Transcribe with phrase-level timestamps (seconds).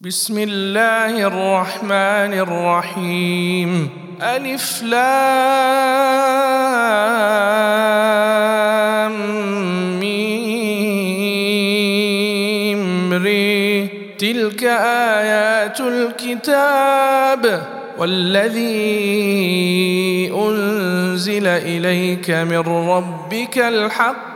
[0.00, 3.88] بسم الله الرحمن الرحيم.
[4.22, 5.06] ألف لام
[10.00, 10.22] ميم
[13.12, 13.88] ري.
[14.18, 14.64] تلك
[15.16, 17.62] آيات الكتاب
[17.98, 18.72] والذي
[20.36, 22.58] أنزل إليك من
[22.90, 24.35] ربك الحق.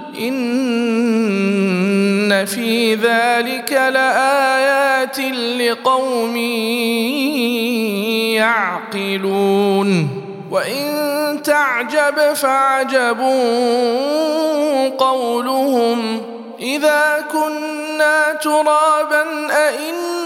[0.27, 0.41] إن
[2.45, 5.19] في ذلك لآيات
[5.59, 6.37] لقوم
[8.35, 10.09] يعقلون.
[10.51, 13.19] وإن تعجب فعجب
[14.97, 16.21] قولهم
[16.59, 20.21] إذا كنا ترابا أئنا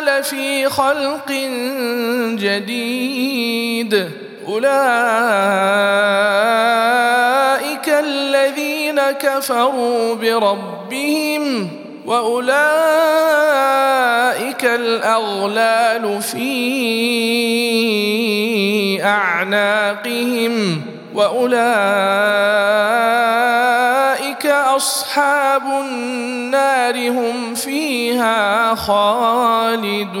[0.00, 1.32] لفي خلق
[2.38, 4.10] جديد.
[4.48, 5.60] أولئك
[9.12, 11.68] كفروا بربهم
[12.06, 12.60] وأولئك
[14.64, 16.50] الأغلال في
[19.04, 20.82] أعناقهم
[21.14, 21.60] وأولئك
[24.46, 30.20] أصحاب النار هم فيها خالدون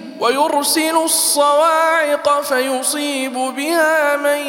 [0.21, 4.47] ويرسل الصواعق فيصيب بها من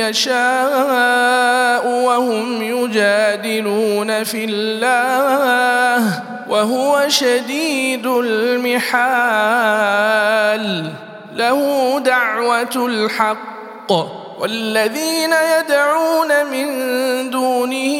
[0.00, 9.50] يشاء وهم يجادلون في الله وهو شديد المحال.
[11.36, 13.92] له دعوة الحق.
[14.40, 16.66] والذين يدعون من
[17.30, 17.99] دونه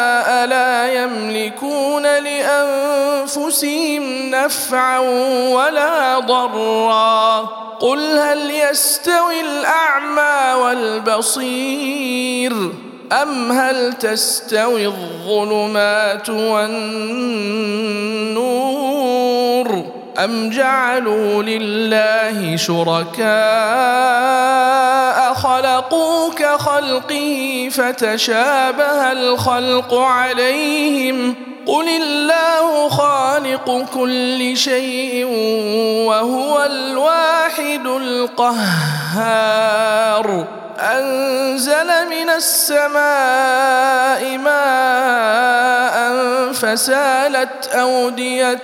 [2.23, 4.99] لأنفسهم نفعا
[5.49, 7.39] ولا ضرا.
[7.79, 12.53] قل هل يستوي الأعمى والبصير
[13.11, 16.71] أم هل تستوي الظلمات والنور
[20.23, 24.80] أم جعلوا لله شركاء؟
[25.33, 31.35] خلقوا كخلقه فتشابه الخلق عليهم
[31.65, 35.25] قل الله خالق كل شيء
[36.07, 39.41] وهو الواحد القهار
[40.81, 46.11] أنزل من السماء ماء
[46.53, 48.63] فسالت أودية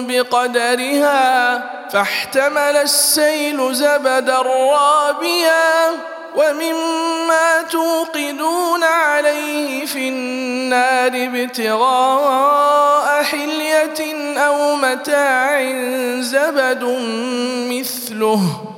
[0.00, 1.62] بقدرها
[1.92, 5.90] فاحتمل السيل زبدا رابيا
[6.36, 15.62] ومما توقدون عليه في النار ابتغاء حلية أو متاع
[16.20, 16.84] زبد
[17.70, 18.77] مثله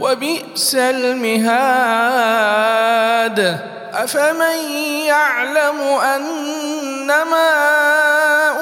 [0.00, 2.18] وبئس المهاد.
[3.94, 4.72] أفمن
[5.04, 7.50] يعلم أنما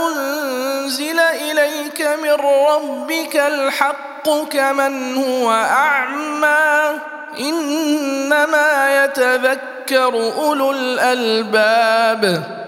[0.06, 7.00] أنزل إليك من ربك الحق كمن هو أعمى؟
[7.40, 12.42] إنما يتذكر أولو الألباب.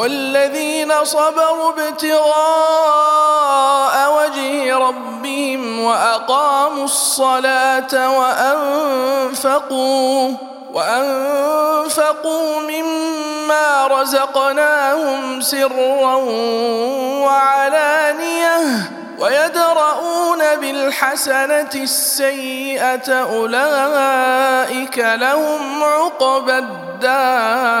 [0.00, 2.24] والذين صبروا ابتغاء
[4.16, 9.70] وجه ربهم وأقاموا الصلاة وأنفقوا
[10.72, 16.14] وأنفقوا مما رزقناهم سرا
[17.24, 18.58] وعلانية
[19.18, 27.80] ويدرؤون بالحسنة السيئة أولئك لهم عقبى الدار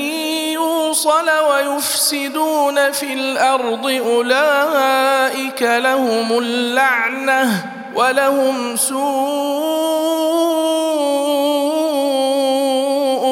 [0.91, 8.99] يوصل ويفسدون في الأرض أولئك لهم اللعنة ولهم سوء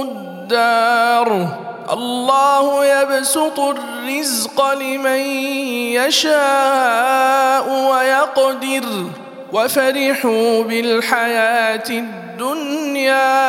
[0.02, 1.48] الدار.
[1.92, 5.20] الله يبسط الرزق لمن
[6.00, 8.84] يشاء ويقدر.
[9.52, 13.49] وفرحوا بالحياة الدنيا.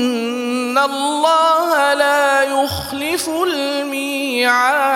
[0.85, 4.91] الله لا يخلف الميعاد.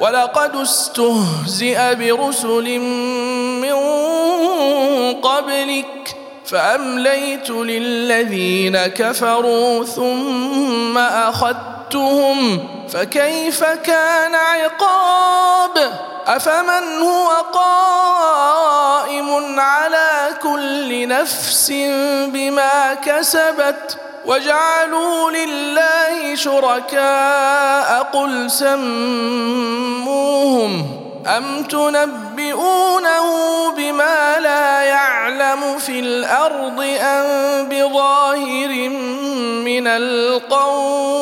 [0.00, 2.78] ولقد استهزئ برسل
[3.60, 3.74] من
[5.14, 6.16] قبلك
[6.46, 12.68] فأمليت للذين كفروا ثم أخذتهم.
[12.92, 15.92] فكيف كان عقاب؟
[16.26, 19.30] أفمن هو قائم
[19.60, 21.70] على كل نفس
[22.26, 28.82] بما كسبت وجعلوا لله شركاء قل سموهم
[31.26, 33.26] أم تنبئونه
[33.76, 38.88] بما لا يعلم في الأرض أم بظاهر
[39.64, 41.21] من القول؟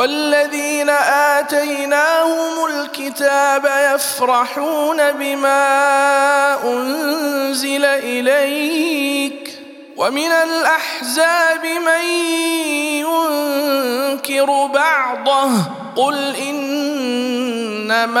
[0.00, 0.90] والذين
[1.38, 5.64] آتيناهم الكتاب يفرحون بما
[6.64, 9.58] أنزل إليك
[9.96, 12.04] ومن الأحزاب من
[13.04, 15.50] ينكر بعضه
[15.96, 18.20] قل إنما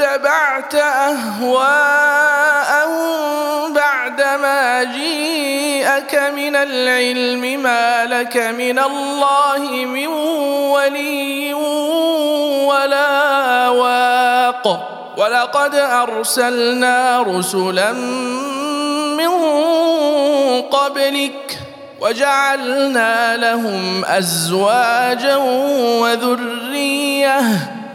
[0.00, 1.32] اتبعت أهواءهم
[3.72, 10.06] بعدما جيءك من العلم ما لك من الله من
[10.72, 11.54] ولي
[12.64, 14.86] ولا واق.
[15.16, 17.92] ولقد أرسلنا رسلا
[19.12, 19.30] من
[20.62, 21.58] قبلك
[22.00, 25.36] وجعلنا لهم أزواجا
[26.00, 27.40] وذرية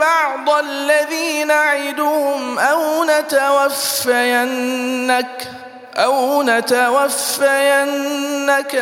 [0.00, 4.44] بعض الذي نعدهم أو نتوفينك
[5.96, 8.08] أو نتوفينك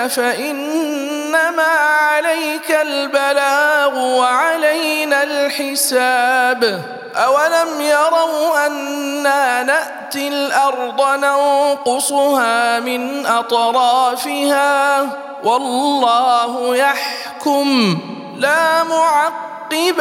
[0.06, 6.82] فإنما عليك البلاغ وعلينا الحساب.
[7.16, 15.02] أولم يروا أنا نأتي الأرض ننقصها من أطرافها؟
[15.44, 17.98] والله يحكم.
[18.38, 20.00] لا معقب